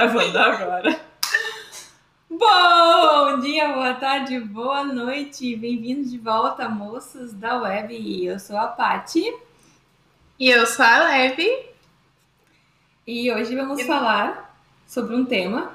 [0.00, 1.00] Gravando agora.
[2.30, 5.54] Bom dia, boa tarde, boa noite.
[5.56, 8.24] Bem-vindos de volta, moços da web.
[8.24, 9.22] Eu sou a Pati.
[10.38, 11.66] E eu sou a Leve.
[13.06, 15.70] E hoje vamos falar sobre um tema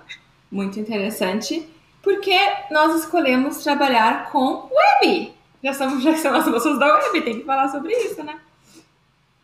[0.52, 1.70] muito interessante,
[2.02, 2.36] porque
[2.72, 4.72] nós escolhemos trabalhar com
[5.04, 5.36] web.
[5.64, 8.40] Já somos, já somos moços da web, tem que falar sobre isso, né?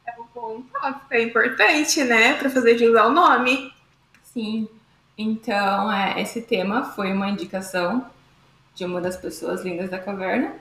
[0.07, 2.34] É um bom tópico, é importante, né?
[2.34, 3.71] Para fazer jus ao nome.
[4.34, 4.67] Sim.
[5.17, 8.05] Então, é, esse tema foi uma indicação
[8.73, 10.54] de uma das pessoas lindas da caverna.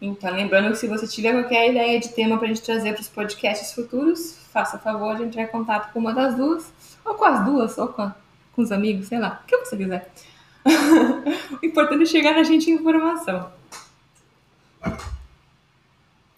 [0.00, 3.00] Então, lembrando que se você tiver qualquer ideia de tema para a gente trazer para
[3.00, 6.70] os podcasts futuros, faça favor de entrar em contato com uma das duas,
[7.04, 8.12] ou com as duas, ou com,
[8.54, 10.12] com os amigos, sei lá, o que você quiser.
[11.62, 13.50] o importante é chegar na gente informação.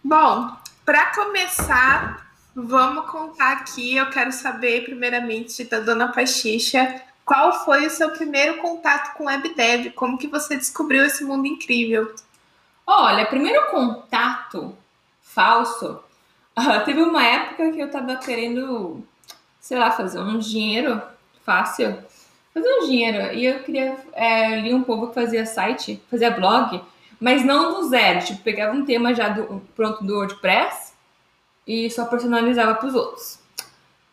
[0.04, 0.52] Bom,
[0.84, 2.27] para começar,
[2.64, 3.96] vamos contar aqui.
[3.96, 9.90] Eu quero saber, primeiramente, da dona Pachicha, qual foi o seu primeiro contato com WebDev?
[9.90, 12.12] Como que você descobriu esse mundo incrível?
[12.86, 14.76] Olha, primeiro contato
[15.20, 16.00] falso.
[16.58, 19.04] Uh, teve uma época que eu tava querendo,
[19.60, 21.00] sei lá, fazer um dinheiro
[21.44, 21.98] fácil.
[22.52, 23.34] Fazer um dinheiro.
[23.34, 23.96] E eu queria.
[24.12, 26.82] É, li um povo que fazia site, fazia blog,
[27.20, 28.24] mas não do zero.
[28.24, 30.87] Tipo, pegava um tema já do, pronto do WordPress
[31.68, 33.38] e só personalizava para os outros.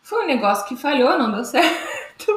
[0.02, 2.30] Foi um negócio que falhou, não deu certo.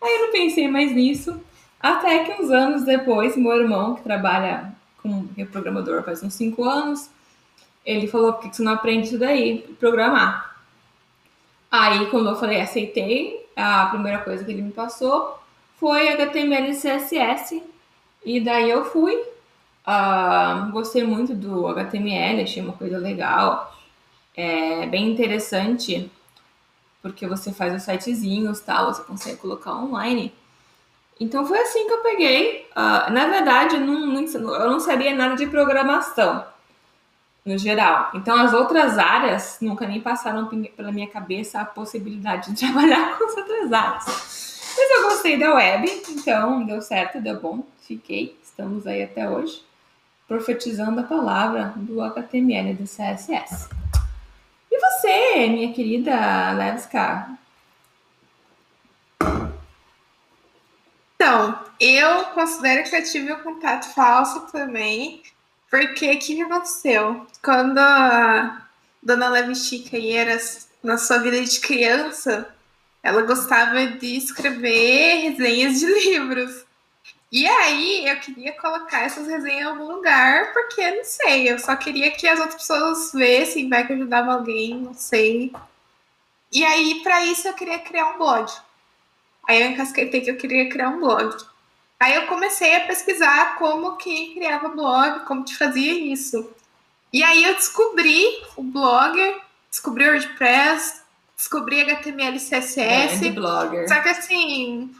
[0.00, 1.38] Aí eu não pensei mais nisso.
[1.78, 4.72] Até que uns anos depois, meu irmão, que trabalha
[5.02, 7.10] como reprogramador faz uns 5 anos,
[7.84, 9.58] ele falou: por que você não aprende isso daí?
[9.78, 10.56] Programar.
[11.70, 15.38] Aí, quando eu falei aceitei, a primeira coisa que ele me passou
[15.78, 17.62] foi HTML e CSS.
[18.24, 19.14] E daí eu fui.
[19.84, 23.72] Uh, gostei muito do HTML, achei uma coisa legal.
[24.34, 26.10] É bem interessante
[27.02, 30.32] porque você faz os sitezinhos, tal, você consegue colocar online.
[31.20, 32.66] Então foi assim que eu peguei.
[32.70, 36.44] Uh, na verdade, não, não, eu não sabia nada de programação,
[37.44, 38.10] no geral.
[38.14, 43.24] Então as outras áreas nunca nem passaram pela minha cabeça a possibilidade de trabalhar com
[43.24, 44.04] as outras áreas.
[44.76, 49.62] Mas eu gostei da web, então deu certo, deu bom, fiquei, estamos aí até hoje,
[50.26, 53.81] profetizando a palavra do HTML e do CSS.
[55.48, 57.38] Minha querida Levska?
[61.14, 65.22] Então, eu considero que eu tive um contato falso também,
[65.70, 67.26] porque o que aconteceu?
[67.42, 68.66] Quando a
[69.02, 70.36] dona Levi Chica era
[70.82, 72.52] na sua vida de criança,
[73.02, 76.64] ela gostava de escrever resenhas de livros.
[77.32, 81.74] E aí eu queria colocar essas resenhas em algum lugar, porque não sei, eu só
[81.74, 85.50] queria que as outras pessoas vissem, vai que ajudava alguém, não sei.
[86.52, 88.52] E aí, para isso, eu queria criar um blog.
[89.48, 91.34] Aí eu encasquetei que eu queria criar um blog.
[91.98, 96.52] Aí eu comecei a pesquisar como que criava blog, como que fazia isso.
[97.12, 101.02] E aí eu descobri o Blogger, descobri o WordPress,
[101.36, 103.30] descobri HTML e CSS.
[103.30, 103.88] Blogger.
[103.88, 104.94] Só que assim,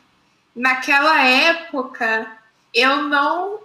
[0.55, 2.27] naquela época
[2.75, 3.61] eu não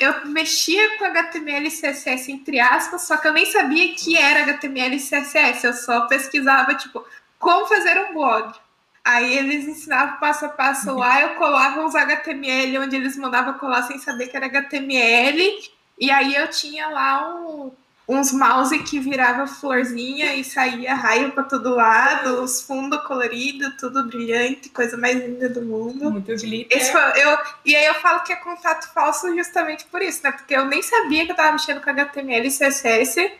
[0.00, 4.40] eu mexia com HTML e CSS entre aspas, só que eu nem sabia que era
[4.40, 7.04] HTML e CSS, eu só pesquisava tipo
[7.38, 8.52] como fazer um blog.
[9.04, 13.82] Aí eles ensinavam passo a passo lá, eu colava uns HTML onde eles mandavam colar
[13.82, 17.72] sem saber que era HTML, e aí eu tinha lá um,
[18.08, 24.06] uns mouse que virava florzinha e saía raio para todo lado, os fundos coloridos, tudo
[24.06, 26.10] brilhante, coisa mais linda do mundo.
[26.10, 26.90] Muito glitter.
[26.90, 30.32] Foi, eu, e aí eu falo que é contato falso justamente por isso, né?
[30.32, 33.20] Porque eu nem sabia que eu tava mexendo com HTML e CSS.
[33.20, 33.30] Uh,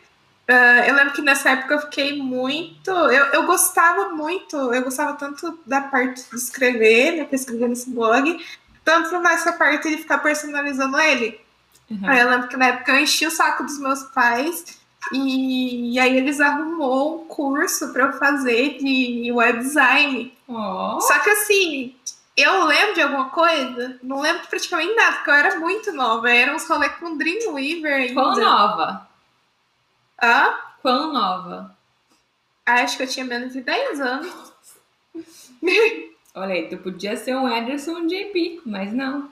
[0.49, 2.91] ah, eu lembro que nessa época eu fiquei muito.
[2.91, 7.29] Eu, eu gostava muito, eu gostava tanto da parte de escrever, né?
[7.33, 8.39] Escrever nesse blog,
[8.85, 11.41] tanto nessa parte de ficar personalizando ele.
[11.91, 12.01] Uhum.
[12.09, 14.79] Aí eu lembro que na época eu enchi o saco dos meus pais
[15.13, 20.37] e, e aí eles arrumou um curso para eu fazer de web design.
[20.47, 21.01] Oh.
[21.01, 21.97] Só que assim,
[22.37, 23.99] eu lembro de alguma coisa?
[24.03, 26.31] Não lembro praticamente nada, porque eu era muito nova.
[26.31, 28.15] Era uns rolê com Dreamweaver ainda.
[28.15, 29.09] Quão nova?
[30.23, 30.55] Hã?
[30.83, 31.77] Quão nova?
[32.67, 34.53] Acho que eu tinha menos de 10 anos.
[36.35, 39.31] Olha aí, tu podia ser um Ederson JP, mas não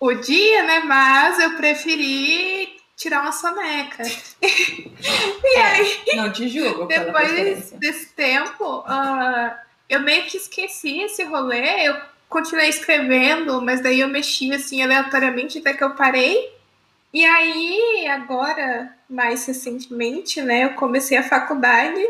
[0.00, 0.80] podia, né?
[0.80, 4.02] Mas eu preferi tirar uma soneca.
[4.42, 6.86] e é, aí, não te julgo.
[6.86, 9.54] Depois desse tempo, uh,
[9.88, 11.86] eu meio que esqueci esse rolê.
[11.86, 16.50] Eu continuei escrevendo, mas daí eu mexi assim aleatoriamente até que eu parei.
[17.12, 22.00] E aí, agora, mais recentemente, né, eu comecei a faculdade.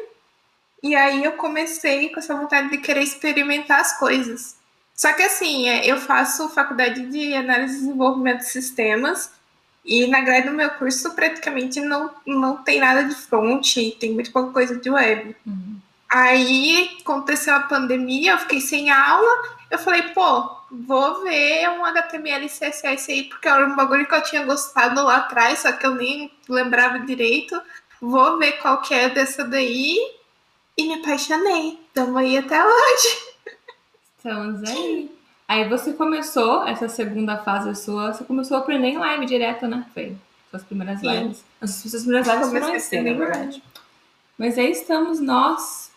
[0.82, 4.59] E aí eu comecei com essa vontade de querer experimentar as coisas.
[5.00, 9.32] Só que assim, é, eu faço faculdade de análise e desenvolvimento de sistemas
[9.82, 14.30] e na grade do meu curso praticamente não, não tem nada de front, tem muito
[14.30, 15.34] pouca coisa de web.
[15.46, 15.80] Uhum.
[16.06, 22.46] Aí aconteceu a pandemia, eu fiquei sem aula, eu falei, pô, vou ver um HTML
[22.46, 25.94] CSS aí, porque era um bagulho que eu tinha gostado lá atrás, só que eu
[25.94, 27.58] nem lembrava direito.
[28.02, 29.96] Vou ver qual que é dessa daí
[30.76, 31.80] e me apaixonei.
[31.88, 33.29] Estamos aí até hoje.
[34.20, 35.10] Estamos aí.
[35.48, 39.86] Aí você começou, essa segunda fase sua, você começou a aprender em live direto, né?
[39.94, 40.14] Foi
[40.50, 41.08] suas primeiras Sim.
[41.08, 41.44] lives.
[41.58, 43.62] As suas primeiras lives foram assim, na verdade.
[44.36, 45.90] Mas aí estamos nós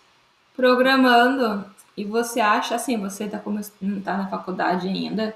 [0.56, 1.66] programando.
[1.98, 3.42] E você acha, assim, você tá,
[3.82, 5.36] não tá na faculdade ainda,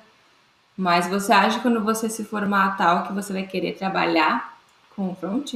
[0.77, 4.57] mas você acha que quando você se formar tal que você vai querer trabalhar
[4.95, 5.55] com o front?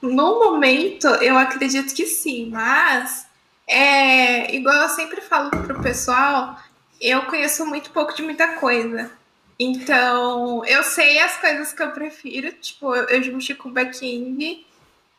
[0.00, 3.26] No momento, eu acredito que sim, mas
[3.66, 6.58] é, igual eu sempre falo pro pessoal,
[7.00, 9.10] eu conheço muito pouco de muita coisa.
[9.58, 14.66] Então, eu sei as coisas que eu prefiro, tipo, eu, eu mexi com back-end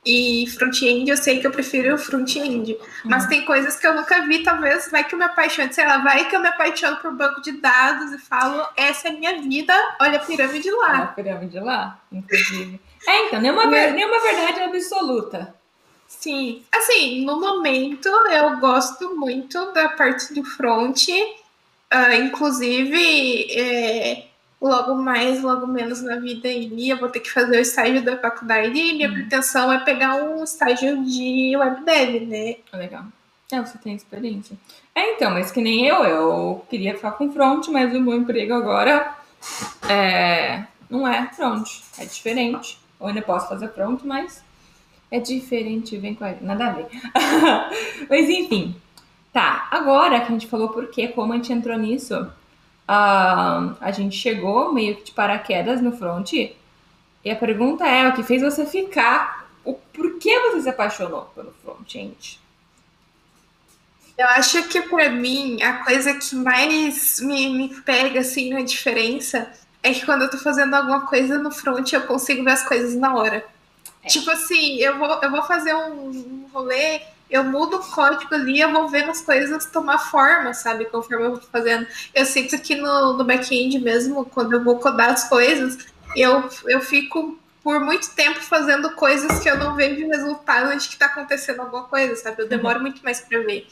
[0.05, 2.73] e front-end, eu sei que eu prefiro front-end.
[2.73, 2.79] Uhum.
[3.05, 5.97] Mas tem coisas que eu nunca vi, talvez vai que eu me apaixone, sei lá,
[5.99, 9.41] vai que eu me apaixono por banco de dados e falo, essa é a minha
[9.41, 10.91] vida, olha a pirâmide lá.
[10.91, 12.79] Olha a pirâmide lá, inclusive.
[13.07, 15.54] É, então, nenhuma, nenhuma verdade absoluta.
[16.07, 24.25] Sim, assim, no momento eu gosto muito da parte do front, uh, inclusive é,
[24.61, 28.17] logo mais, logo menos na vida aí eu vou ter que fazer o estágio da
[28.17, 29.13] faculdade e minha hum.
[29.13, 32.55] pretensão é pegar um estágio de web dev, né?
[32.71, 33.05] Ah, legal.
[33.51, 34.57] É, você tem experiência.
[34.93, 38.53] É, então, mas que nem eu, eu queria ficar com front, mas o meu emprego
[38.53, 39.15] agora
[39.87, 41.67] é, não é front,
[41.99, 42.79] é diferente.
[42.99, 44.43] Eu ainda posso fazer front, mas
[45.11, 46.33] é diferente, vem com a...
[46.41, 46.87] nada a ver.
[48.09, 48.75] mas enfim,
[49.31, 49.67] tá.
[49.71, 54.15] Agora que a gente falou por quê, como a gente entrou nisso, uh, a gente
[54.15, 56.33] chegou meio que de paraquedas no front.
[56.33, 59.49] E a pergunta é, o que fez você ficar?
[59.63, 62.39] O porquê você se apaixonou pelo front-end?
[64.17, 69.51] Eu acho que para mim a coisa que mais me, me pega assim na diferença
[69.83, 72.95] é que quando eu tô fazendo alguma coisa no front eu consigo ver as coisas
[72.95, 73.45] na hora.
[74.05, 74.07] É.
[74.07, 78.59] Tipo assim, eu vou, eu vou fazer um, um rolê, eu mudo o código ali,
[78.61, 80.85] eu vou vendo as coisas tomar forma, sabe?
[80.85, 81.87] Conforme eu vou fazendo.
[82.13, 85.77] Eu sinto que no, no back-end mesmo, quando eu vou codar as coisas,
[86.15, 90.93] eu, eu fico por muito tempo fazendo coisas que eu não vejo resultado antes que
[90.93, 92.43] está acontecendo alguma coisa, sabe?
[92.43, 92.83] Eu demoro uhum.
[92.83, 93.67] muito mais para ver.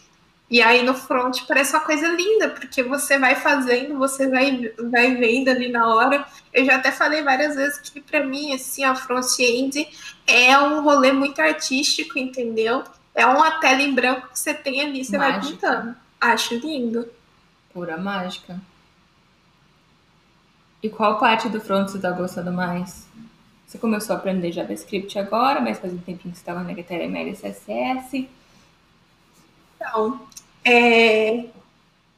[0.49, 5.15] E aí no front parece uma coisa linda, porque você vai fazendo, você vai, vai
[5.15, 6.25] vendo ali na hora.
[6.53, 9.87] Eu já até falei várias vezes que para mim, assim, a front-end
[10.27, 12.83] é um rolê muito artístico, entendeu?
[13.15, 15.41] É uma tela em branco que você tem ali, você mágica.
[15.41, 15.95] vai pintando.
[16.19, 17.09] Acho lindo.
[17.73, 18.59] Pura mágica.
[20.81, 23.07] E qual parte do front você tá gostando mais?
[23.65, 27.31] Você começou a aprender JavaScript agora, mas faz um tempinho que você estava na HTML
[27.31, 28.29] e CSS.
[29.75, 30.27] Então,
[30.65, 31.45] é,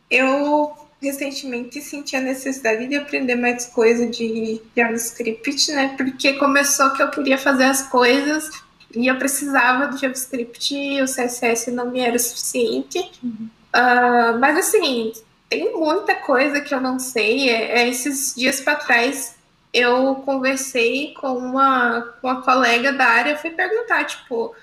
[0.09, 5.93] eu recentemente senti a necessidade de aprender mais coisa de JavaScript, né?
[5.95, 8.49] Porque começou que eu queria fazer as coisas
[8.95, 13.11] e eu precisava do JavaScript e o CSS não me era suficiente.
[13.23, 13.49] Uhum.
[13.75, 15.11] Uh, mas assim,
[15.49, 17.49] tem muita coisa que eu não sei.
[17.49, 19.35] É, é esses dias para trás
[19.75, 24.55] eu conversei com uma, com uma colega da área, fui perguntar, tipo,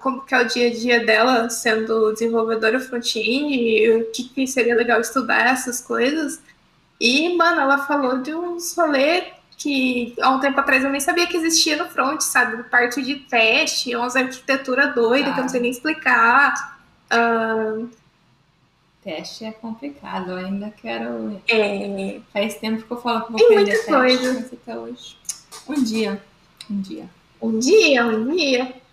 [0.00, 4.74] como que é o dia a dia dela sendo desenvolvedora front-end, o que, que, seria
[4.74, 6.40] legal estudar essas coisas.
[6.98, 9.24] E, mano, ela falou de uns rolês
[9.58, 12.62] que há um tempo atrás eu nem sabia que existia no front, sabe?
[12.64, 15.34] Parte de teste, umas arquitetura doida ah.
[15.34, 16.78] que eu não sei nem explicar.
[17.12, 17.88] Uh,
[19.02, 21.40] teste é complicado, eu ainda quero.
[21.48, 22.20] É...
[22.32, 24.50] Faz tempo que eu falo que vou Tem aprender teste, coisa.
[24.52, 25.16] até hoje.
[25.68, 26.22] Um dia.
[26.70, 27.08] Um dia.
[27.40, 28.85] Um dia, um dia.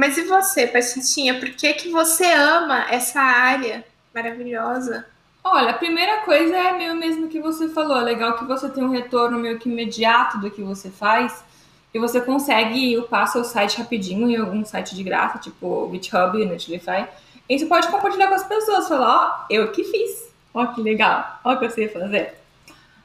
[0.00, 1.38] Mas e você, Patricinha?
[1.38, 5.04] Por que, que você ama essa área maravilhosa?
[5.44, 7.98] Olha, a primeira coisa é meio mesmo que você falou.
[7.98, 11.44] É legal que você tem um retorno meio que imediato do que você faz.
[11.92, 17.06] E você consegue upar seu site rapidinho em algum site de graça, tipo GitHub, Netlify.
[17.46, 18.88] E você pode compartilhar com as pessoas.
[18.88, 20.32] Falar, ó, eu que fiz.
[20.54, 21.40] Ó, que legal.
[21.44, 22.38] Ó, o que eu sei fazer.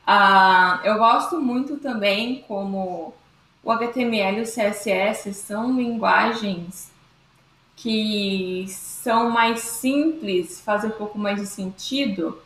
[0.07, 3.13] Ah, eu gosto muito também como
[3.65, 6.89] o HTML e o CSS são linguagens
[7.75, 12.39] que são mais simples, fazem um pouco mais de sentido.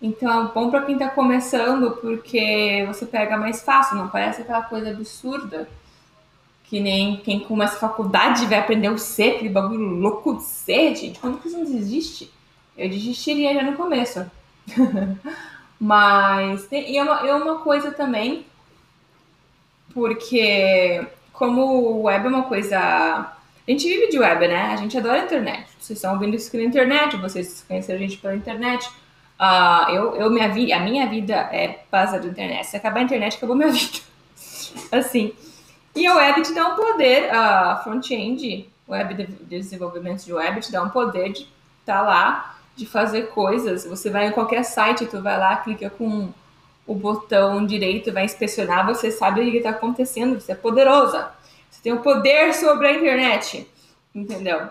[0.00, 4.62] Então é bom para quem está começando, porque você pega mais fácil, não parece aquela
[4.62, 5.68] coisa absurda.
[6.64, 11.20] Que nem quem começa faculdade vai aprender o C, aquele bagulho louco de C, gente.
[11.20, 12.32] Quando que isso não existe?
[12.76, 14.24] eu desistiria já no começo.
[15.78, 18.46] Mas tem, e é uma, é uma coisa também,
[19.92, 22.78] porque como o web é uma coisa.
[22.78, 24.72] A gente vive de web, né?
[24.72, 25.68] A gente adora a internet.
[25.78, 28.88] Vocês estão ouvindo isso na internet, vocês conheceram a gente pela internet.
[29.40, 32.66] Uh, eu, eu minha vi, a minha vida é baseada na internet.
[32.66, 33.98] Se acabar a internet, acabou minha vida.
[34.90, 35.32] assim.
[35.94, 40.60] E o web te dá um poder, a uh, front-end, web de desenvolvimento de web
[40.60, 41.40] te dá um poder de
[41.80, 43.84] estar tá lá, de fazer coisas.
[43.84, 46.32] Você vai em qualquer site, tu vai lá, clica com
[46.86, 51.30] o botão direito, vai inspecionar, você sabe o que está acontecendo, você é poderosa.
[51.70, 53.68] Você tem o um poder sobre a internet,
[54.14, 54.68] entendeu?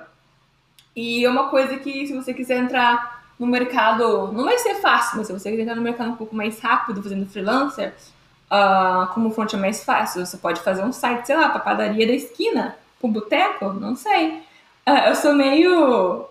[0.95, 5.17] E é uma coisa que se você quiser entrar no mercado, não vai ser fácil,
[5.17, 7.93] mas se você quiser entrar no mercado um pouco mais rápido, fazendo freelancer,
[8.51, 11.61] uh, como o front é mais fácil, você pode fazer um site, sei lá, para
[11.61, 14.43] padaria da esquina, para boteco, não sei.
[14.87, 16.25] Uh, eu sou meio.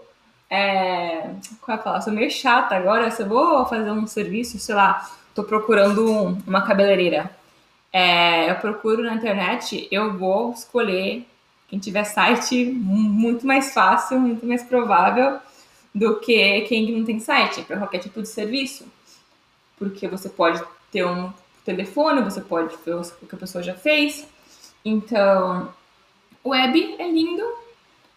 [0.48, 2.02] É, qual é a palavra?
[2.02, 3.10] sou meio chata agora.
[3.10, 7.30] Se eu vou fazer um serviço, sei lá, tô procurando um, uma cabeleireira.
[7.92, 11.26] É, eu procuro na internet, eu vou escolher
[11.68, 15.38] quem tiver site muito mais fácil, muito mais provável
[15.94, 18.84] do que quem não tem site para qualquer tipo de serviço.
[19.78, 21.32] Porque você pode ter um
[21.64, 24.26] telefone, você pode ver o que a pessoa já fez.
[24.84, 25.72] Então,
[26.44, 27.44] web é lindo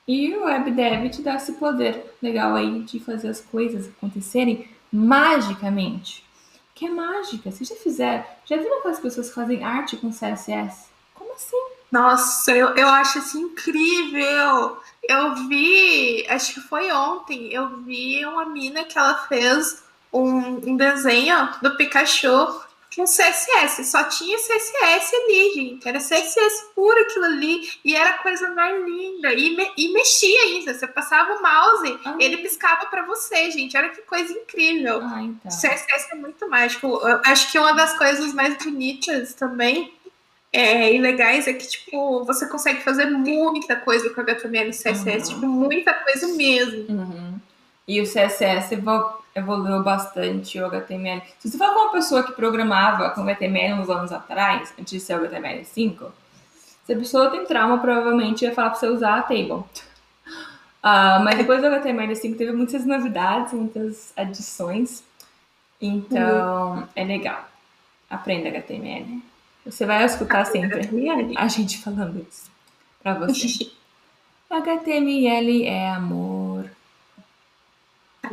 [0.07, 4.67] e o web deve te dar esse poder legal aí de fazer as coisas acontecerem
[4.91, 6.23] magicamente.
[6.75, 7.51] Que é mágica.
[7.51, 10.87] Você já fizer, já viram aquelas pessoas que fazem arte com CSS?
[11.13, 11.57] Como assim?
[11.91, 14.77] Nossa, eu, eu acho assim incrível.
[15.07, 20.75] Eu vi, acho que foi ontem, eu vi uma mina que ela fez um, um
[20.77, 22.63] desenho do Pikachu
[22.95, 23.85] com CSS.
[23.85, 25.87] Só tinha CSS ali, gente.
[25.87, 27.69] Era CSS puro aquilo ali.
[27.83, 29.33] E era a coisa mais linda.
[29.33, 30.73] E, me, e mexia ainda.
[30.73, 32.15] Você passava o mouse, ah.
[32.19, 33.75] ele piscava para você, gente.
[33.77, 35.01] Olha que coisa incrível.
[35.01, 35.51] Ah, então.
[35.51, 36.87] CSS é muito mágico.
[36.87, 39.93] Eu acho que uma das coisas mais bonitas também
[40.53, 45.07] é, e legais é que, tipo, você consegue fazer muita coisa com HTML e CSS,
[45.07, 45.33] uhum.
[45.33, 46.85] tipo, muita coisa mesmo.
[46.89, 47.39] Uhum.
[47.87, 48.75] E o CSS
[49.35, 51.21] evoluiu bastante o HTML.
[51.39, 54.99] Se você for com uma pessoa que programava com HTML uns anos atrás, antes de
[54.99, 56.11] ser o HTML5,
[56.85, 59.51] se a pessoa tem trauma, provavelmente ia falar para você usar a table.
[59.51, 59.63] Uh,
[61.23, 65.03] mas depois do HTML5 teve muitas novidades, muitas adições.
[65.81, 66.87] Então, uhum.
[66.95, 67.47] é legal.
[68.09, 69.23] Aprenda HTML.
[69.65, 70.89] Você vai escutar sempre
[71.37, 72.51] a gente falando isso
[73.01, 73.71] pra você.
[74.49, 76.42] HTML é amor.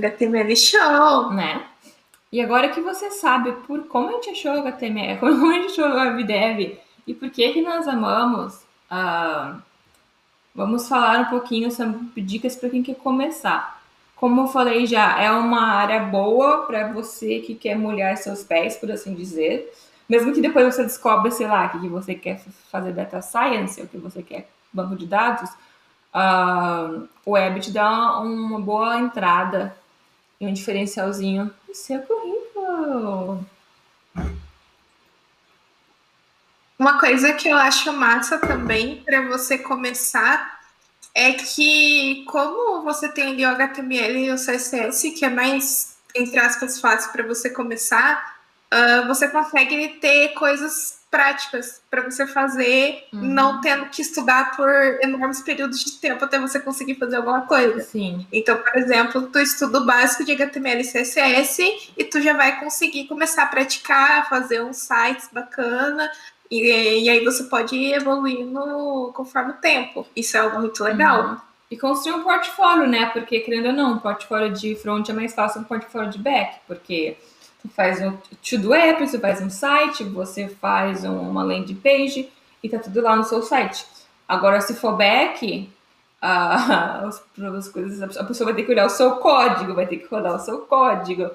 [0.04, 1.33] HTML show!
[1.33, 1.64] Né?
[2.33, 5.87] E agora que você sabe por como a gente achou HTML, como a gente achou
[5.87, 9.61] o WebDev e por que, que nós amamos, uh,
[10.54, 13.80] vamos falar um pouquinho sobre dicas para quem quer começar.
[14.14, 18.76] Como eu falei já, é uma área boa para você que quer molhar seus pés,
[18.76, 19.73] por assim dizer.
[20.09, 22.40] Mesmo que depois você descobre, sei lá, que você quer
[22.71, 25.50] fazer data science, ou que você quer banco de dados,
[26.14, 29.75] uh, o web te dá uma boa entrada
[30.40, 33.44] e um diferencialzinho no seu currículo.
[36.78, 40.59] Uma coisa que eu acho massa também para você começar
[41.14, 46.38] é que como você tem ali o HTML e o CSS, que é mais, entre
[46.38, 48.39] aspas, fácil para você começar,
[48.73, 53.21] uh, você consegue ter coisas práticas para você fazer, uhum.
[53.21, 54.71] não tendo que estudar por
[55.03, 57.81] enormes períodos de tempo até você conseguir fazer alguma coisa.
[57.81, 58.27] Sim.
[58.33, 62.61] Então, por exemplo, tu estuda o básico de HTML e CSS e tu já vai
[62.61, 66.09] conseguir começar a praticar, fazer uns sites bacana.
[66.49, 70.07] E, e aí você pode ir evoluindo conforme o tempo.
[70.15, 71.25] Isso é algo muito legal.
[71.25, 71.37] Uhum.
[71.71, 73.07] E construir um portfólio, né?
[73.07, 76.19] Porque, querendo ou não, um portfólio de front é mais fácil que um portfólio de
[76.19, 77.17] back, porque
[77.61, 82.31] você faz um to-do app, você faz um site, você faz uma landing page
[82.62, 83.85] e tá tudo lá no seu site.
[84.26, 85.71] Agora, se for back,
[86.21, 90.07] as, as coisas, a pessoa vai ter que olhar o seu código, vai ter que
[90.07, 91.31] rodar o seu código.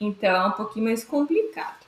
[0.00, 1.86] Então, é um pouquinho mais complicado.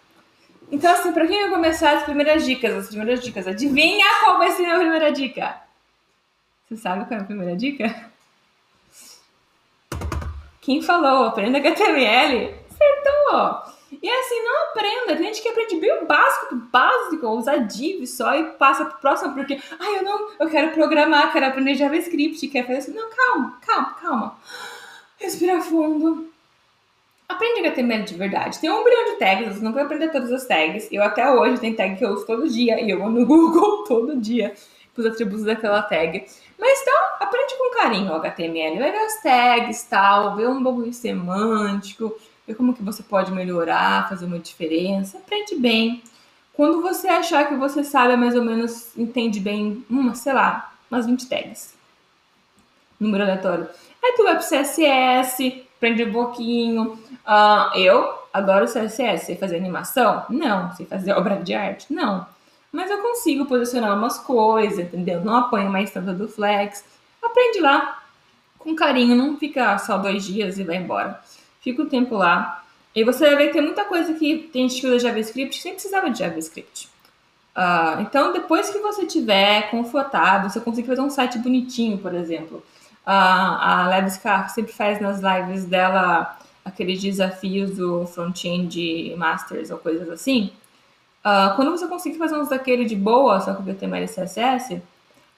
[0.73, 4.51] Então, assim, para quem vai começar as primeiras dicas, as primeiras dicas, adivinha qual vai
[4.53, 5.61] ser a primeira dica?
[6.69, 8.11] Você sabe qual é a primeira dica?
[10.61, 11.25] Quem falou?
[11.25, 13.75] Aprenda HTML acertou!
[14.03, 15.17] E assim, não aprenda.
[15.17, 18.99] Tem gente que aprende bem o básico do básico, usar div só e passa pro
[18.99, 22.95] próximo, porque, ai, eu não, eu quero programar, quero aprender JavaScript, quero fazer assim.
[22.95, 24.39] Não, calma, calma, calma.
[25.19, 26.31] Respira fundo.
[27.29, 28.59] Aprende HTML de verdade.
[28.59, 30.89] Tem um bilhão de tags, você não vai aprender todas as tags.
[30.91, 33.85] Eu até hoje tenho tag que eu uso todo dia e eu vou no Google
[33.85, 34.55] todo dia.
[34.97, 36.27] os atributos daquela tag.
[36.59, 40.93] Mas então, aprende com carinho o HTML, vai ver as tags, tal, ver um bagulho
[40.93, 42.15] semântico,
[42.51, 46.03] ver como que você pode melhorar, fazer uma diferença, aprende bem.
[46.53, 51.07] Quando você achar que você sabe, mais ou menos, entende bem, uma, sei lá, umas
[51.07, 51.75] 20 tags.
[52.99, 53.69] Número aleatório.
[54.03, 56.99] Aí tu vai pro CSS, aprende um pouquinho.
[57.25, 59.27] Uh, eu adoro CSS.
[59.27, 60.27] Sei fazer animação?
[60.29, 60.75] Não.
[60.75, 61.91] Sei fazer obra de arte?
[61.91, 62.27] Não.
[62.71, 65.25] Mas eu consigo posicionar umas coisas, entendeu?
[65.25, 66.85] Não apanho mais tanto do flex.
[67.23, 68.03] Aprende lá
[68.59, 71.21] com carinho, não fica só dois dias e vai embora.
[71.61, 72.65] Fica o tempo lá.
[72.95, 76.19] E você vai ter muita coisa que tem gente que usa JavaScript sem precisava de
[76.19, 76.89] JavaScript.
[77.57, 82.59] Uh, então, depois que você tiver confortável, você conseguir fazer um site bonitinho, por exemplo.
[83.07, 84.09] Uh, a Lev
[84.49, 90.53] sempre faz nas lives dela aqueles desafios do front-end masters ou coisas assim.
[91.21, 94.83] Uh, quando você conseguir fazer uns daquele de boa, só com HTML e CSS,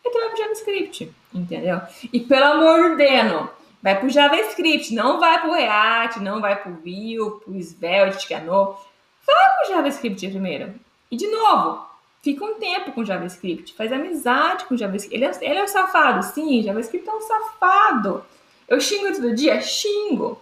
[0.03, 1.81] tu vai pro JavaScript, entendeu?
[2.13, 3.49] E pelo amor de Deus,
[3.83, 8.41] vai pro JavaScript, não vai pro React, não vai pro Vue, pro Svelte, que é
[8.41, 8.79] novo.
[9.27, 10.75] Vai pro JavaScript primeiro.
[11.11, 11.85] E de novo,
[12.23, 15.15] fica um tempo com JavaScript, faz amizade com JavaScript.
[15.15, 18.25] Ele é, ele é um safado, sim, JavaScript é um safado.
[18.69, 19.61] Eu xingo todo dia?
[19.61, 20.41] Xingo.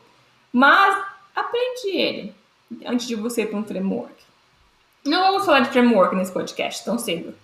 [0.53, 1.03] Mas
[1.35, 2.35] aprende ele
[2.85, 4.15] antes de você ir para um framework.
[5.05, 7.35] Não vamos falar de framework nesse podcast tão cedo,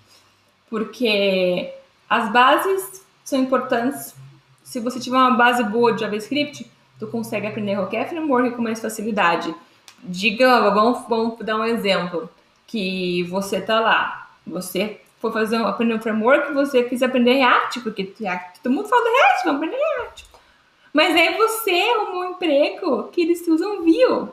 [0.68, 1.72] porque
[2.08, 4.14] as bases são importantes.
[4.66, 6.68] Se você tiver uma base boa de JavaScript,
[6.98, 9.54] tu consegue aprender qualquer framework com mais facilidade.
[10.02, 12.28] Diga, vamos, vamos dar um exemplo,
[12.66, 18.12] que você tá lá, você for fazer aprender um framework, você quis aprender React, porque
[18.18, 20.26] React, todo mundo fala do React, vamos aprender React.
[20.92, 24.28] Mas aí você arrumou um emprego que eles usam Vue.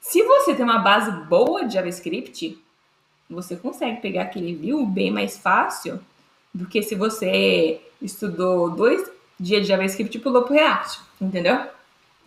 [0.00, 2.60] Se você tem uma base boa de JavaScript,
[3.30, 6.00] você consegue pegar aquele Vue bem mais fácil
[6.52, 11.60] do que se você estudou dois dias de JavaScript e pulou pro React, entendeu?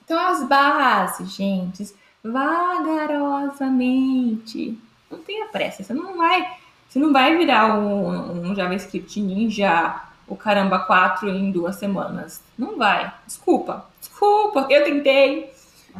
[0.03, 4.77] Então as bases, gente, vagarosamente.
[5.09, 10.35] Não tenha pressa, você não vai, você não vai virar um, um JavaScript ninja o
[10.35, 12.41] caramba 4 em duas semanas.
[12.57, 13.13] Não vai.
[13.25, 13.85] Desculpa.
[13.99, 15.51] Desculpa, eu tentei,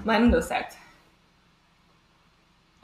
[0.03, 0.75] mas não deu certo.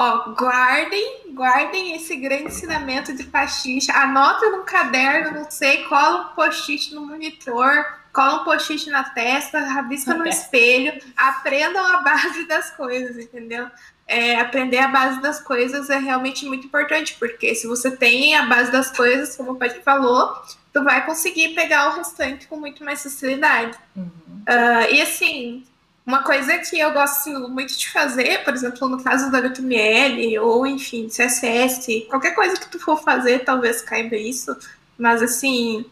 [0.03, 3.91] Ó, guardem, guardem esse grande ensinamento de pastiche.
[3.91, 9.59] Anota no caderno, não sei, cola um post-it no monitor, cola um post-it na testa,
[9.59, 10.99] rabisca no espelho.
[11.15, 13.69] Aprendam a base das coisas, entendeu?
[14.07, 18.47] É, aprender a base das coisas é realmente muito importante, porque se você tem a
[18.47, 20.33] base das coisas, como o pai falou,
[20.73, 23.77] tu vai conseguir pegar o restante com muito mais facilidade.
[23.95, 24.09] Uhum.
[24.49, 25.63] Uh, e assim,
[26.05, 30.65] uma coisa que eu gosto muito de fazer, por exemplo, no caso do HTML, ou
[30.65, 34.55] enfim, CSS, qualquer coisa que tu for fazer, talvez caiba isso,
[34.97, 35.85] mas assim,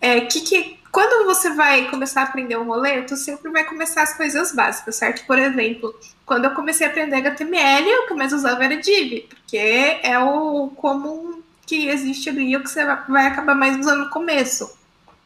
[0.00, 4.02] é que, que quando você vai começar a aprender um rolê, tu sempre vai começar
[4.02, 5.26] as coisas básicas, certo?
[5.26, 5.92] Por exemplo,
[6.24, 10.18] quando eu comecei a aprender HTML, o que eu mais usava era div, porque é
[10.18, 14.78] o comum que existe ali o que você vai acabar mais usando no começo.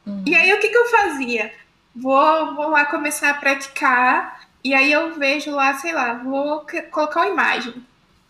[0.06, 0.22] Uhum.
[0.26, 1.52] E aí o que, que eu fazia?
[1.94, 7.20] Vou, vou lá começar a praticar, e aí eu vejo lá, sei lá, vou colocar
[7.20, 7.74] uma imagem.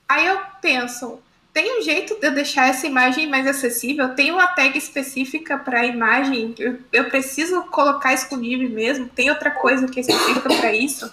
[0.09, 1.21] Aí eu penso,
[1.53, 4.14] tem um jeito de eu deixar essa imagem mais acessível?
[4.14, 6.55] Tem uma tag específica para a imagem?
[6.59, 9.09] Eu, eu, preciso colocar escondido mesmo?
[9.09, 11.12] Tem outra coisa que é específica para isso?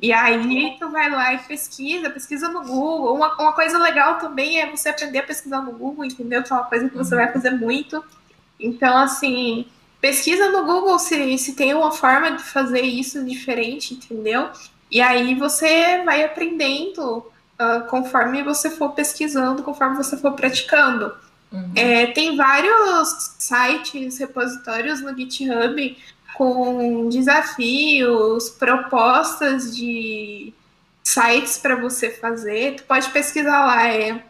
[0.00, 3.14] E aí tu vai lá e pesquisa, pesquisa no Google.
[3.14, 6.42] Uma, uma coisa legal também é você aprender a pesquisar no Google, entendeu?
[6.42, 8.04] Que é uma coisa que você vai fazer muito.
[8.58, 9.66] Então, assim,
[10.00, 14.50] pesquisa no Google se, se tem uma forma de fazer isso diferente, entendeu?
[14.90, 21.14] E aí você vai aprendendo uh, conforme você for pesquisando, conforme você for praticando.
[21.50, 21.72] Uhum.
[21.74, 25.96] É, tem vários sites, repositórios no GitHub
[26.34, 30.52] com desafios, propostas de
[31.02, 32.76] sites para você fazer.
[32.76, 34.22] Tu pode pesquisar lá, é,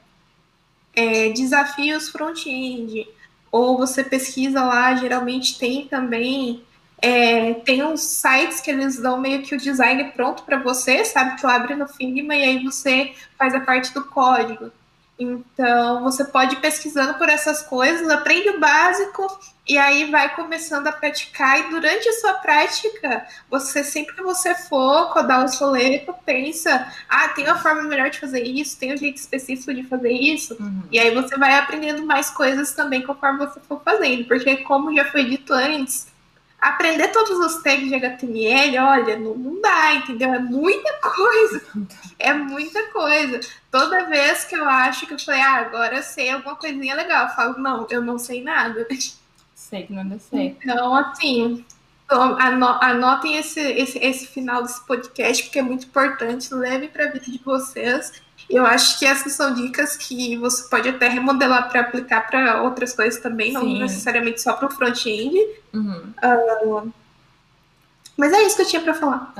[0.94, 3.06] é desafios front-end,
[3.50, 6.62] ou você pesquisa lá, geralmente tem também
[7.00, 11.40] é, tem uns sites que eles dão meio que o design pronto para você, sabe?
[11.40, 14.72] Tu abre no Figma e aí você faz a parte do código.
[15.18, 19.26] Então, você pode ir pesquisando por essas coisas, aprende o básico
[19.68, 21.58] e aí vai começando a praticar.
[21.58, 27.28] E durante a sua prática, você sempre que você for codar o soleto, pensa: ah,
[27.28, 30.56] tem uma forma melhor de fazer isso, tem um jeito específico de fazer isso.
[30.58, 30.82] Uhum.
[30.90, 35.04] E aí você vai aprendendo mais coisas também conforme você for fazendo, porque, como já
[35.06, 36.06] foi dito antes,
[36.60, 40.34] aprender todos os tags de HTML, olha, não, não dá, entendeu?
[40.34, 41.62] É muita coisa.
[42.20, 43.38] É muita coisa.
[43.70, 47.28] Toda vez que eu acho que eu falei, ah, agora eu sei alguma coisinha legal,
[47.28, 48.88] eu falo, não, eu não sei nada.
[49.54, 50.56] Sei que não sei.
[50.60, 51.64] Então, assim,
[52.08, 57.26] anotem esse, esse, esse final desse podcast, porque é muito importante, leve para a vida
[57.26, 58.20] de vocês.
[58.48, 62.94] Eu acho que essas são dicas que você pode até remodelar para aplicar para outras
[62.94, 63.54] coisas também, Sim.
[63.54, 65.36] não necessariamente só para o front-end.
[65.74, 66.12] Uhum.
[66.22, 66.92] Uh,
[68.16, 69.32] mas é isso que eu tinha para falar.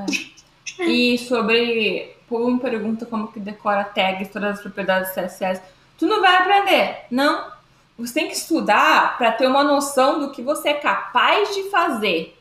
[0.79, 0.85] É.
[0.85, 2.17] E sobre.
[2.29, 5.63] Por uma pergunta como que decora tags, todas as propriedades CSS.
[5.99, 7.51] Tu não vai aprender, não.
[7.99, 12.39] Você tem que estudar para ter uma noção do que você é capaz de fazer.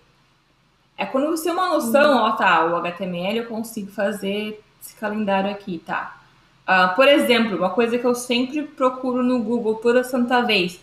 [0.97, 2.23] É quando você tem uma noção, uhum.
[2.23, 6.17] ó, tá, o HTML eu consigo fazer esse calendário aqui, tá?
[6.67, 10.79] Uh, por exemplo, uma coisa que eu sempre procuro no Google toda santa vez,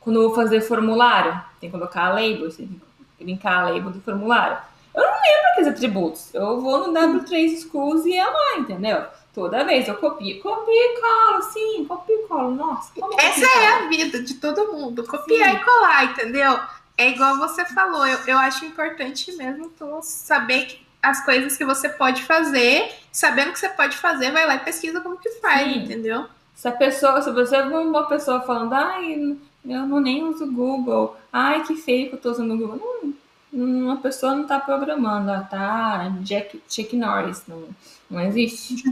[0.00, 2.68] quando eu vou fazer formulário, tem que colocar a label, tem
[3.16, 4.58] que linkar a label do formulário.
[4.94, 6.34] Eu não lembro aqueles atributos.
[6.34, 9.04] Eu vou no W3 Schools e é lá, entendeu?
[9.32, 12.50] Toda vez eu copio, copio e colo, sim, copio e colo.
[12.50, 15.56] Nossa, Essa é a vida de todo mundo, copiar sim.
[15.56, 16.58] e colar, entendeu?
[16.96, 21.64] É igual você falou, eu, eu acho importante mesmo tu saber que as coisas que
[21.64, 25.72] você pode fazer, sabendo que você pode fazer, vai lá e pesquisa como que faz,
[25.72, 25.84] Sim.
[25.84, 26.26] entendeu?
[26.54, 31.16] Se a pessoa, se você é uma pessoa falando, ai, eu não nem uso Google,
[31.32, 33.14] ai, que feio que eu tô usando o Google.
[33.52, 37.62] Não, uma pessoa não tá programando, ela tá Jack, Chuck Norris, não,
[38.10, 38.82] não existe.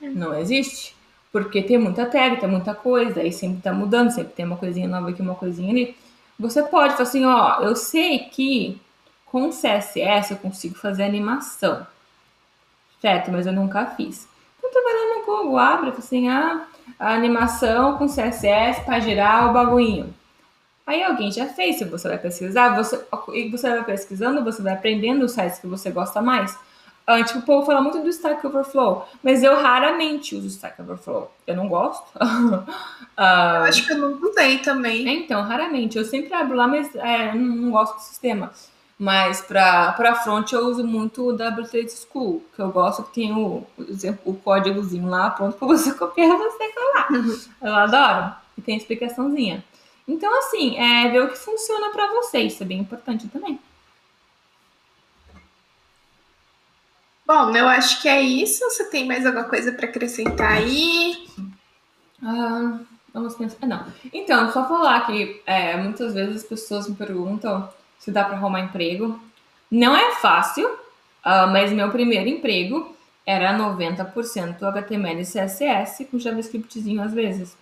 [0.00, 0.96] não existe.
[1.30, 4.88] Porque tem muita tag, tem muita coisa, e sempre tá mudando, sempre tem uma coisinha
[4.88, 5.96] nova aqui, uma coisinha ali.
[6.38, 8.80] Você pode falar assim, ó, eu sei que
[9.30, 11.86] com CSS eu consigo fazer animação.
[13.00, 14.28] Certo, mas eu nunca fiz.
[14.58, 16.66] Então tu vai lá no Google, abre assim, ah,
[16.98, 20.12] a animação com CSS para girar o bagulhinho.
[20.86, 24.72] Aí alguém já fez, se você vai pesquisar, você, e você vai pesquisando, você vai
[24.72, 26.58] aprendendo os sites que você gosta mais.
[27.08, 31.32] Uh, tipo, o povo fala muito do Stack Overflow, mas eu raramente uso Stack Overflow.
[31.46, 32.04] Eu não gosto.
[32.16, 32.64] uh,
[33.16, 35.08] eu acho que eu não usei também.
[35.08, 35.98] Então, raramente.
[35.98, 38.52] Eu sempre abro lá, mas é, não, não gosto do sistema.
[39.00, 43.66] Mas para front eu uso muito o W3 School, que eu gosto que tem o,
[44.26, 47.10] o códigozinho lá pronto para você copiar e você colar.
[47.10, 47.40] Uhum.
[47.62, 48.34] Eu adoro.
[48.58, 49.64] E tem explicaçãozinha.
[50.06, 52.40] Então, assim, é ver o que funciona para você.
[52.40, 53.58] Isso é bem importante também.
[57.26, 58.62] Bom, eu acho que é isso.
[58.64, 61.26] Você tem mais alguma coisa para acrescentar aí?
[62.22, 62.80] Ah,
[63.14, 63.66] vamos pensar.
[63.66, 63.86] Não.
[64.12, 67.66] Então, só falar que é, muitas vezes as pessoas me perguntam
[68.00, 69.20] se dá para arrumar emprego.
[69.70, 77.00] Não é fácil, uh, mas meu primeiro emprego era 90% HTML e CSS com JavaScriptzinho
[77.00, 77.56] às vezes.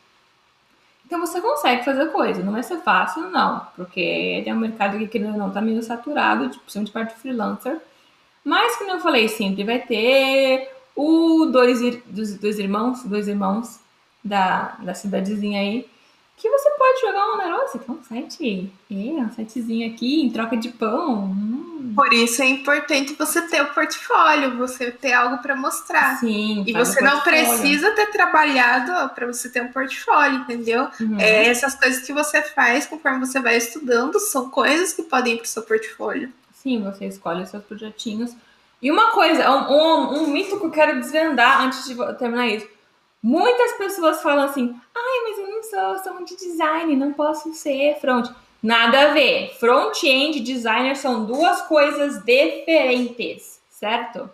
[1.05, 5.19] Então você consegue fazer coisa, não vai ser fácil, não, porque é um mercado que,
[5.19, 7.81] ou não, tá meio saturado, tipo, principalmente parte freelancer.
[8.45, 13.81] Mas, como eu falei, sempre vai ter o dois, dos dois irmãos, dois irmãos
[14.23, 15.89] da, da cidadezinha aí,
[16.39, 20.31] que você pode jogar um negócio, que é um site, é, um sitezinho aqui em
[20.31, 21.25] troca de pão.
[21.25, 21.93] Hum.
[21.97, 26.17] Por isso é importante você ter o portfólio, você ter algo para mostrar.
[26.21, 26.63] Sim.
[26.65, 30.89] E você não precisa ter trabalhado para você ter um portfólio, entendeu?
[31.01, 31.19] Uhum.
[31.19, 35.37] É, essas coisas que você faz conforme você vai estudando são coisas que podem ir
[35.39, 36.33] para o seu portfólio.
[36.55, 38.33] Sim, você escolhe os seus projetinhos.
[38.81, 42.79] E uma coisa, um, um, um mito que eu quero desvendar antes de terminar isso
[43.23, 48.31] Muitas pessoas falam assim: ai, mas eu sou, sou de design, não posso ser front.
[48.63, 49.55] Nada a ver.
[49.59, 54.29] Front-end e designer são duas coisas diferentes, certo?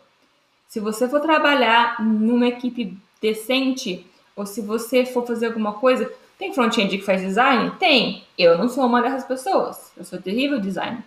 [0.68, 6.52] Se você for trabalhar numa equipe decente, ou se você for fazer alguma coisa, tem
[6.52, 7.70] front-end que faz design?
[7.78, 8.24] Tem.
[8.36, 9.92] Eu não sou uma dessas pessoas.
[9.96, 11.04] Eu sou terrível designer.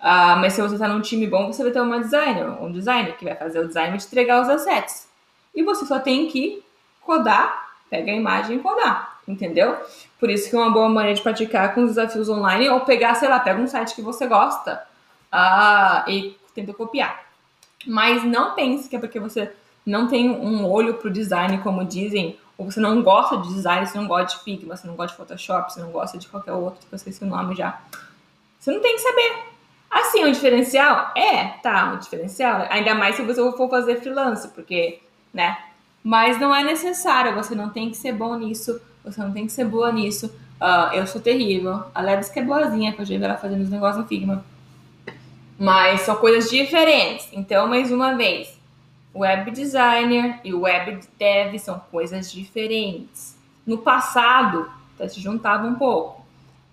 [0.00, 3.16] Ah, mas se você está num time bom, você vai ter uma designer, um designer
[3.16, 5.08] que vai fazer o design e te entregar os assets.
[5.54, 6.62] E você só tem que
[7.02, 9.76] codar, pega a imagem e codar, entendeu?
[10.18, 13.14] Por isso que é uma boa maneira de praticar com os desafios online ou pegar,
[13.14, 14.82] sei lá, pega um site que você gosta
[15.32, 17.24] uh, e tenta copiar.
[17.86, 19.52] Mas não pense que é porque você
[19.86, 23.86] não tem um olho para o design, como dizem, ou você não gosta de design,
[23.86, 26.52] você não gosta de Figma, você não gosta de Photoshop, você não gosta de qualquer
[26.52, 27.80] outro, que eu esqueci o nome já.
[28.58, 29.44] Você não tem que saber.
[29.90, 31.10] Assim, um diferencial?
[31.16, 32.66] É, tá, um diferencial.
[32.68, 35.00] Ainda mais se você for fazer freelance, porque,
[35.32, 35.56] né,
[36.04, 39.52] mas não é necessário, você não tem que ser bom nisso, você não tem que
[39.52, 40.26] ser boa nisso.
[40.60, 41.84] Uh, eu sou terrível.
[41.94, 44.44] A Lebs que é boazinha, que eu já vi ela fazendo os negócios no Figma.
[45.58, 47.28] Mas são coisas diferentes.
[47.32, 48.58] Então, mais uma vez,
[49.14, 53.36] web designer e web dev são coisas diferentes.
[53.66, 56.24] No passado, até se juntava um pouco,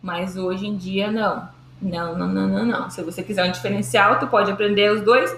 [0.01, 1.49] mas hoje em dia não.
[1.81, 2.89] Não, não, não, não, não.
[2.89, 5.35] Se você quiser um diferencial, tu pode aprender os dois,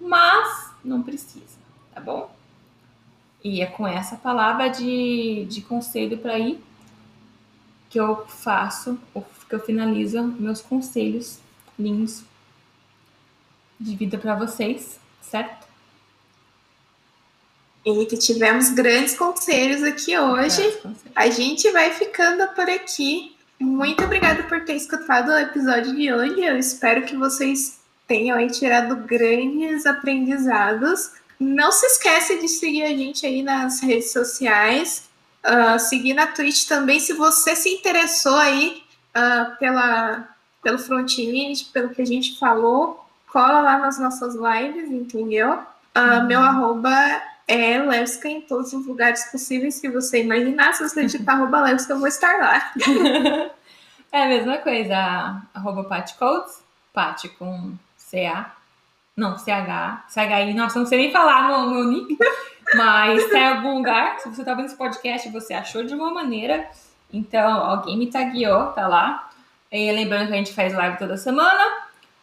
[0.00, 1.58] mas não precisa,
[1.94, 2.30] tá bom?
[3.42, 6.62] E é com essa palavra de, de conselho para ir
[7.88, 8.98] que eu faço,
[9.48, 11.40] que eu finalizo meus conselhos
[11.76, 12.22] lindos
[13.78, 15.66] de vida para vocês, certo?
[17.84, 20.62] E que tivemos grandes conselhos aqui hoje.
[20.72, 20.98] Conselhos.
[21.16, 23.34] A gente vai ficando por aqui.
[23.58, 26.44] Muito obrigada por ter escutado o episódio de hoje.
[26.44, 31.12] Eu espero que vocês tenham aí tirado grandes aprendizados.
[31.40, 35.08] Não se esqueça de seguir a gente aí nas redes sociais.
[35.42, 38.82] Uh, seguir na Twitch também, se você se interessou aí
[39.16, 40.28] uh, pela,
[40.62, 45.54] pelo front-end, pelo que a gente falou, cola lá nas nossas lives, entendeu?
[45.96, 46.26] Uh, uhum.
[46.26, 50.74] Meu arroba é Levska em todos os lugares possíveis que você imaginar.
[50.74, 52.72] Se você digitar arroba Levska, eu vou estar lá.
[54.12, 57.72] é a mesma coisa, arroba Patcodes, Pat com
[58.10, 58.54] CA,
[59.20, 62.16] não, CH, CHI, nossa, não sei nem falar no meu nick,
[62.74, 66.68] mas tem algum lugar, se você tá vendo esse podcast você achou de uma maneira,
[67.12, 69.30] então alguém me tagueou, tá lá.
[69.70, 71.62] E lembrando que a gente faz live toda semana,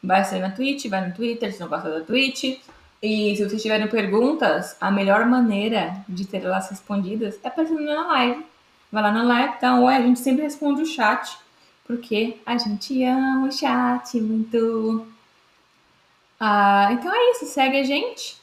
[0.03, 2.59] vai ser na Twitch, vai no Twitter, se não gosta da Twitch.
[3.01, 8.07] E se vocês tiverem perguntas, a melhor maneira de ter elas respondidas é aparecendo na
[8.07, 8.45] live.
[8.91, 11.37] Vai lá na live, então, oi, a gente sempre responde o chat,
[11.85, 15.05] porque a gente ama o chat muito.
[16.39, 18.37] Ah, então é isso, segue a gente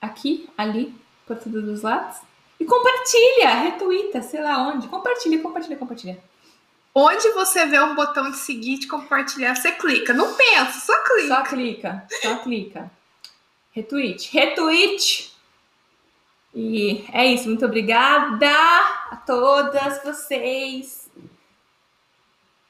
[0.00, 0.94] aqui, ali,
[1.26, 2.18] por todos os lados.
[2.58, 4.88] E compartilha, retuita, sei lá onde.
[4.88, 6.22] Compartilha, compartilha, compartilha.
[6.94, 10.12] Onde você vê um botão de seguir, de compartilhar, você clica.
[10.12, 11.28] Não pensa, só clica.
[11.28, 12.90] Só clica, só clica.
[13.72, 14.30] Retweet.
[14.30, 15.32] Retweet!
[16.54, 17.48] E é isso.
[17.48, 18.50] Muito obrigada
[19.10, 21.10] a todas vocês.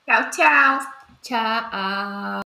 [0.06, 0.80] Tchau, tchau.
[1.22, 2.41] Tchau.